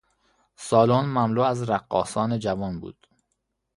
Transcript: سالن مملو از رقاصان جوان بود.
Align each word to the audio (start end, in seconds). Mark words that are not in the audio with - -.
سالن 0.55 1.05
مملو 1.05 1.41
از 1.41 1.69
رقاصان 1.69 2.39
جوان 2.39 2.79
بود. 2.79 3.07